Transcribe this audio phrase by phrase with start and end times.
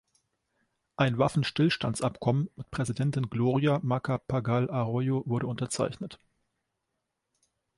[0.97, 6.17] Ein Waffenstillstandsabkommen mit Präsidentin Gloria Macapagal Arroyo wurde unterzeichnet.